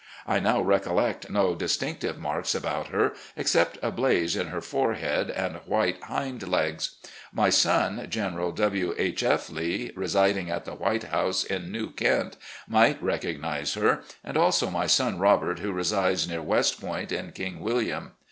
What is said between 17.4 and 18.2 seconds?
WilHam.